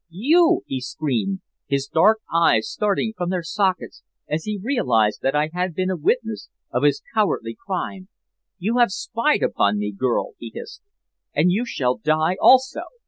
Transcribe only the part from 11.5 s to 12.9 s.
you shall die also!'